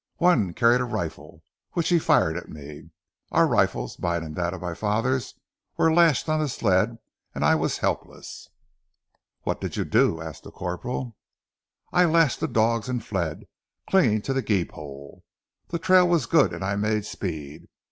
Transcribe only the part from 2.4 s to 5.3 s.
me. Our rifles, mine and that of my father,